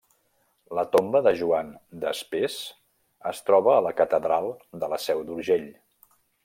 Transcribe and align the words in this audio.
La 0.77 0.85
tomba 0.95 1.21
de 1.27 1.33
Joan 1.41 1.69
d'Espés 2.05 2.57
es 3.35 3.45
troba 3.51 3.77
a 3.77 3.87
la 3.89 3.93
Catedral 4.03 4.53
de 4.85 4.95
la 4.95 5.03
Seu 5.09 5.27
d'Urgell. 5.31 5.75